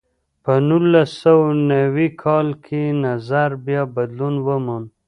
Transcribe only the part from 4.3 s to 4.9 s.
وموند.